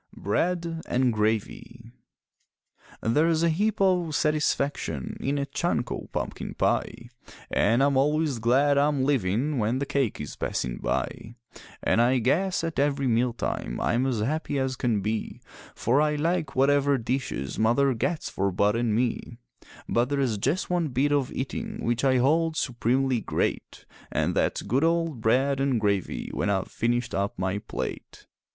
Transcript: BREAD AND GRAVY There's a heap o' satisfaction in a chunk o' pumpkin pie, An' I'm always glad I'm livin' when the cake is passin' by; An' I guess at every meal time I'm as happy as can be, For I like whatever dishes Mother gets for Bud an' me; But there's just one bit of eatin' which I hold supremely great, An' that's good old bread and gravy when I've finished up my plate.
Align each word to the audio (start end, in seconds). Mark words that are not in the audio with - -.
BREAD 0.17 0.81
AND 0.87 1.13
GRAVY 1.13 1.91
There's 3.01 3.43
a 3.43 3.49
heap 3.49 3.79
o' 3.79 4.09
satisfaction 4.09 5.15
in 5.19 5.37
a 5.37 5.45
chunk 5.45 5.91
o' 5.91 6.09
pumpkin 6.11 6.55
pie, 6.55 7.09
An' 7.51 7.83
I'm 7.83 7.95
always 7.95 8.39
glad 8.39 8.79
I'm 8.79 9.03
livin' 9.03 9.59
when 9.59 9.77
the 9.77 9.85
cake 9.85 10.19
is 10.19 10.35
passin' 10.35 10.77
by; 10.77 11.35
An' 11.83 11.99
I 11.99 12.17
guess 12.17 12.63
at 12.63 12.79
every 12.79 13.05
meal 13.05 13.31
time 13.33 13.79
I'm 13.79 14.07
as 14.07 14.21
happy 14.21 14.57
as 14.57 14.75
can 14.75 15.01
be, 15.01 15.39
For 15.75 16.01
I 16.01 16.15
like 16.15 16.55
whatever 16.55 16.97
dishes 16.97 17.59
Mother 17.59 17.93
gets 17.93 18.27
for 18.27 18.51
Bud 18.51 18.75
an' 18.75 18.95
me; 18.95 19.37
But 19.87 20.09
there's 20.09 20.39
just 20.39 20.67
one 20.67 20.87
bit 20.87 21.11
of 21.11 21.31
eatin' 21.31 21.77
which 21.83 22.03
I 22.03 22.17
hold 22.17 22.57
supremely 22.57 23.19
great, 23.19 23.85
An' 24.11 24.33
that's 24.33 24.63
good 24.63 24.83
old 24.83 25.21
bread 25.21 25.59
and 25.59 25.79
gravy 25.79 26.31
when 26.33 26.49
I've 26.49 26.69
finished 26.71 27.13
up 27.13 27.37
my 27.37 27.59
plate. 27.59 28.25